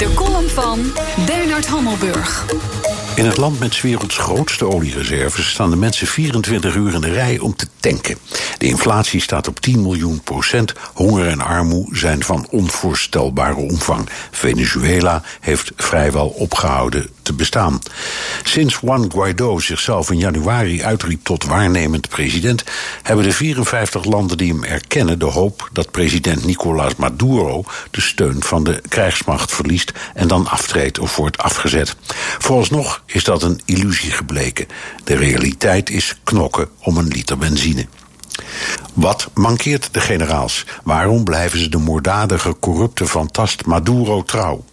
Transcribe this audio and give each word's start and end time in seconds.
De 0.00 0.14
column 0.14 0.48
van 0.48 0.92
Bernard 1.26 1.66
Hammelburg. 1.66 2.46
In 3.14 3.24
het 3.24 3.36
land 3.36 3.58
met 3.58 3.74
's 3.74 3.80
werelds 3.80 4.18
grootste 4.18 4.66
oliereserves 4.66 5.50
staan 5.50 5.70
de 5.70 5.76
mensen 5.76 6.06
24 6.06 6.74
uur 6.74 6.94
in 6.94 7.00
de 7.00 7.12
rij 7.12 7.38
om 7.38 7.56
te 7.56 7.66
tanken. 7.80 8.18
De 8.58 8.66
inflatie 8.66 9.20
staat 9.20 9.48
op 9.48 9.60
10 9.60 9.82
miljoen 9.82 10.20
procent. 10.20 10.72
Honger 10.94 11.26
en 11.26 11.40
armoede 11.40 11.98
zijn 11.98 12.22
van 12.22 12.46
onvoorstelbare 12.50 13.54
omvang. 13.54 14.08
Venezuela 14.30 15.22
heeft 15.40 15.72
vrijwel 15.76 16.28
opgehouden 16.28 17.10
bestaan. 17.34 17.78
Sinds 18.42 18.78
Juan 18.80 19.10
Guaido 19.12 19.58
zichzelf 19.58 20.10
in 20.10 20.18
januari 20.18 20.82
uitriep 20.82 21.24
tot 21.24 21.44
waarnemend 21.44 22.08
president, 22.08 22.64
hebben 23.02 23.24
de 23.24 23.32
54 23.32 24.04
landen 24.04 24.36
die 24.38 24.52
hem 24.52 24.64
erkennen 24.64 25.18
de 25.18 25.24
hoop 25.24 25.68
dat 25.72 25.90
president 25.90 26.44
Nicolás 26.44 26.96
Maduro 26.96 27.64
de 27.90 28.00
steun 28.00 28.42
van 28.42 28.64
de 28.64 28.82
krijgsmacht 28.88 29.52
verliest 29.52 29.92
en 30.14 30.28
dan 30.28 30.46
aftreedt 30.46 30.98
of 30.98 31.16
wordt 31.16 31.38
afgezet. 31.38 31.96
Vooralsnog 32.38 33.02
is 33.06 33.24
dat 33.24 33.42
een 33.42 33.60
illusie 33.64 34.10
gebleken. 34.10 34.66
De 35.04 35.14
realiteit 35.16 35.90
is 35.90 36.14
knokken 36.24 36.68
om 36.80 36.96
een 36.96 37.08
liter 37.08 37.38
benzine. 37.38 37.86
Wat 38.94 39.30
mankeert 39.34 39.88
de 39.92 40.00
generaals? 40.00 40.64
Waarom 40.82 41.24
blijven 41.24 41.58
ze 41.58 41.68
de 41.68 41.78
moorddadige, 41.78 42.56
corrupte 42.60 43.06
fantast 43.06 43.66
Maduro 43.66 44.22
trouw? 44.22 44.64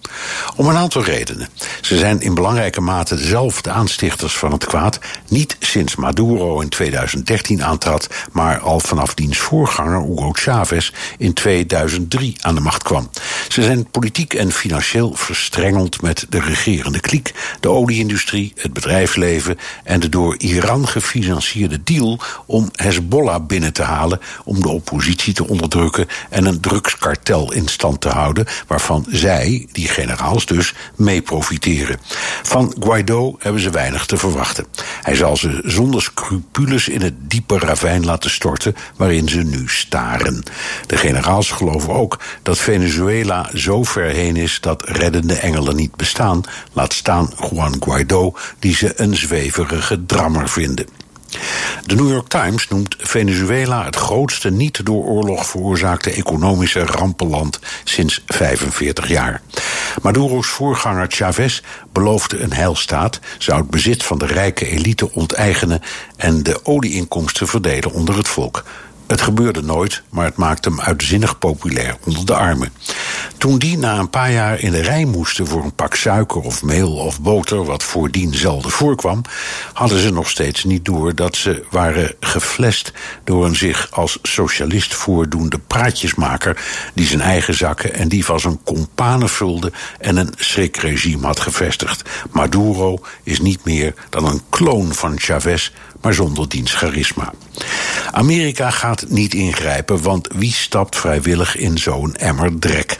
Om 0.55 0.67
een 0.67 0.75
aantal 0.75 1.03
redenen. 1.03 1.49
Ze 1.88 1.97
zijn 1.97 2.21
in 2.21 2.33
belangrijke 2.33 2.81
mate 2.81 3.17
zelf 3.17 3.61
de 3.61 3.71
aanstichters 3.71 4.38
van 4.38 4.52
het 4.52 4.66
kwaad, 4.66 4.99
niet 5.27 5.55
sinds 5.78 5.95
Maduro 5.95 6.61
in 6.61 6.70
2013 6.70 7.64
aantrad, 7.64 8.09
maar 8.31 8.59
al 8.59 8.80
vanaf 8.80 9.14
diens 9.14 9.38
voorganger 9.38 10.02
Hugo 10.02 10.31
Chavez 10.31 10.92
in 11.17 11.33
2003 11.33 12.36
aan 12.42 12.56
de 12.56 12.61
macht 12.61 12.83
kwam. 12.83 13.09
Ze 13.47 13.64
zijn 13.64 13.89
politiek 13.92 14.33
en 14.33 14.52
financieel 14.52 15.14
verstrengeld 15.14 16.02
met 16.02 16.25
de 16.30 16.39
regerende 16.39 17.00
kliek, 17.00 17.33
de 17.59 17.70
olieindustrie, 17.70 18.53
het 18.55 18.73
bedrijfsleven 18.73 19.58
en 19.83 20.00
de 20.00 20.09
door 20.09 20.36
Iran 20.38 20.88
gefinancierde 20.88 21.83
deal 21.83 22.20
om 22.45 22.70
Hezbollah 22.75 23.45
binnen 23.45 23.73
te 23.73 23.83
halen 23.83 24.20
om 24.44 24.61
de 24.61 24.70
oppositie 24.70 25.33
te 25.33 25.48
onderdrukken 25.48 26.08
en 26.30 26.45
een 26.45 26.59
drugskartel 26.59 27.53
in 27.53 27.67
stand 27.67 28.02
te 28.02 28.09
houden, 28.09 28.45
waarvan 28.67 29.05
zij, 29.09 29.67
die 29.72 29.88
generaals 29.88 30.45
dus, 30.45 30.73
mee 30.95 31.22
profiteren. 31.22 32.00
Van 32.44 32.75
Guaido 32.80 33.36
hebben 33.39 33.61
ze 33.61 33.70
weinig 33.70 34.05
te 34.05 34.17
verwachten. 34.17 34.66
Hij 35.08 35.16
zal 35.16 35.38
ze 35.38 35.61
zonder 35.66 36.02
scrupules 36.02 36.88
in 36.88 37.02
het 37.02 37.13
diepe 37.30 37.59
ravijn 37.59 38.05
laten 38.05 38.30
storten 38.30 38.75
waarin 38.95 39.30
ze 39.30 39.38
nu 39.38 39.64
staren. 39.67 40.44
De 40.88 40.97
generaals 40.97 41.52
geloven 41.52 41.94
ook 41.94 42.19
dat 42.44 42.58
Venezuela 42.58 43.49
zo 43.53 43.83
ver 43.83 44.09
heen 44.09 44.36
is 44.36 44.61
dat 44.61 44.89
reddende 44.89 45.33
engelen 45.33 45.75
niet 45.75 45.95
bestaan, 45.95 46.41
laat 46.73 46.94
staan 46.94 47.31
Juan 47.49 47.75
Guaido, 47.80 48.33
die 48.59 48.75
ze 48.75 49.02
een 49.02 49.16
zweverige 49.16 50.05
drammer 50.05 50.49
vinden. 50.49 50.86
De 51.86 51.95
New 51.95 52.09
York 52.09 52.27
Times 52.27 52.67
noemt 52.67 52.95
Venezuela 52.99 53.86
het 53.86 53.95
grootste 53.95 54.49
niet 54.49 54.86
door 54.86 55.03
oorlog 55.03 55.45
veroorzaakte 55.45 56.11
economische 56.11 56.86
rampenland 56.86 57.59
sinds 57.83 58.23
45 58.26 59.08
jaar. 59.08 59.42
Maduro's 60.02 60.47
voorganger 60.47 61.05
Chavez 61.09 61.61
beloofde 61.91 62.39
een 62.39 62.53
heilstaat, 62.53 63.19
zou 63.37 63.61
het 63.61 63.69
bezit 63.69 64.03
van 64.03 64.17
de 64.17 64.25
rijke 64.25 64.67
elite 64.67 65.13
onteigenen 65.13 65.81
en 66.15 66.43
de 66.43 66.65
olieinkomsten 66.65 67.47
verdelen 67.47 67.91
onder 67.91 68.17
het 68.17 68.27
volk. 68.27 68.63
Het 69.08 69.21
gebeurde 69.21 69.61
nooit, 69.61 70.03
maar 70.09 70.25
het 70.25 70.35
maakte 70.35 70.69
hem 70.69 70.81
uitzinnig 70.81 71.37
populair 71.37 71.97
onder 72.05 72.25
de 72.25 72.35
armen. 72.35 72.71
Toen 73.38 73.58
die 73.58 73.77
na 73.77 73.98
een 73.98 74.10
paar 74.10 74.32
jaar 74.32 74.60
in 74.60 74.71
de 74.71 74.82
rij 74.82 75.05
moesten 75.05 75.48
voor 75.48 75.64
een 75.64 75.76
pak 75.76 75.95
suiker 75.95 76.42
of 76.42 76.64
meel 76.64 76.95
of 76.95 77.21
boter, 77.21 77.65
wat 77.65 77.83
voordien 77.83 78.33
zelden 78.33 78.71
voorkwam, 78.71 79.21
hadden 79.73 79.99
ze 79.99 80.11
nog 80.11 80.30
steeds 80.30 80.64
niet 80.64 80.86
door 80.86 81.15
dat 81.15 81.36
ze 81.36 81.65
waren 81.70 82.15
geflest 82.20 82.92
door 83.23 83.45
een 83.45 83.55
zich 83.55 83.88
als 83.92 84.20
socialist 84.21 84.93
voordoende 84.93 85.60
praatjesmaker 85.60 86.61
die 86.93 87.05
zijn 87.05 87.21
eigen 87.21 87.54
zakken 87.54 87.93
en 87.93 88.08
die 88.08 88.26
van 88.26 88.39
zijn 88.39 88.64
kompanen 88.64 89.30
vulde 89.30 89.71
en 89.99 90.17
een 90.17 90.33
schrikregime 90.36 91.26
had 91.26 91.39
gevestigd. 91.39 92.09
Maduro 92.32 92.99
is 93.23 93.39
niet 93.39 93.65
meer 93.65 93.94
dan 94.09 94.26
een 94.26 94.42
kloon 94.49 94.94
van 94.94 95.20
Chavez, 95.20 95.71
maar 96.02 96.14
zonder 96.14 96.49
diens 96.49 96.73
charisma. 96.73 97.33
Amerika 98.11 98.70
gaat 98.70 99.05
niet 99.08 99.33
ingrijpen, 99.33 100.02
want 100.02 100.27
wie 100.36 100.54
stapt 100.54 100.95
vrijwillig 100.95 101.55
in 101.55 101.77
zo'n 101.77 102.15
emmer 102.15 102.59
drek? 102.59 102.99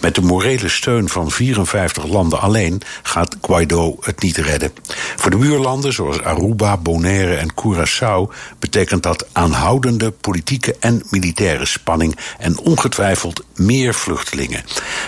Met 0.00 0.14
de 0.14 0.22
morele 0.22 0.68
steun 0.68 1.08
van 1.08 1.30
54 1.30 2.06
landen 2.06 2.40
alleen 2.40 2.82
gaat 3.02 3.36
Guaido 3.42 3.96
het 4.00 4.22
niet 4.22 4.36
redden. 4.36 4.72
Voor 5.16 5.30
de 5.30 5.36
buurlanden 5.36 5.92
zoals 5.92 6.22
Aruba, 6.22 6.76
Bonaire 6.76 7.34
en 7.34 7.52
Curaçao 7.54 8.34
betekent 8.58 9.02
dat 9.02 9.26
aanhoudende 9.32 10.10
politieke 10.10 10.76
en 10.80 11.02
militaire 11.10 11.66
spanning 11.66 12.16
en 12.38 12.58
ongetwijfeld 12.58 13.44
meer 13.54 13.94
vluchtelingen. 13.94 14.64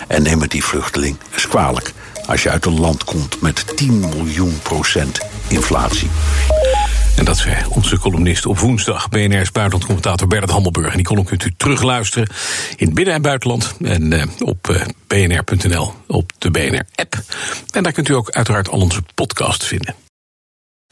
En 0.08 0.22
neem 0.22 0.40
het 0.40 0.50
die 0.50 0.64
vluchteling 0.64 1.16
eens 1.32 1.48
kwalijk 1.48 1.92
als 2.26 2.42
je 2.42 2.50
uit 2.50 2.66
een 2.66 2.80
land 2.80 3.04
komt 3.04 3.40
met 3.40 3.76
10 3.76 3.98
miljoen 3.98 4.58
procent 4.62 5.18
inflatie. 5.48 6.10
En 7.16 7.25
dat 7.25 7.36
zei 7.36 7.56
onze 7.69 7.98
columnist 7.98 8.47
op 8.47 8.58
woensdag. 8.58 9.08
BNR's 9.08 9.52
buitenlandcommentator 9.52 10.28
Bernard 10.28 10.52
Hammelburg. 10.52 10.91
En 10.91 10.97
die 10.97 11.06
column 11.06 11.26
kunt 11.26 11.44
u 11.44 11.54
terugluisteren 11.56 12.28
in 12.76 12.94
binnen- 12.94 13.14
en 13.14 13.22
buitenland. 13.22 13.75
En 13.82 14.12
uh, 14.12 14.22
op 14.38 14.69
uh, 14.70 14.82
bnr.nl, 15.06 15.92
op 16.06 16.32
de 16.38 16.50
BNR-app. 16.50 17.19
En 17.70 17.82
daar 17.82 17.92
kunt 17.92 18.08
u 18.08 18.14
ook 18.14 18.30
uiteraard 18.30 18.69
al 18.69 18.80
onze 18.80 19.02
podcast 19.14 19.64
vinden. 19.64 20.03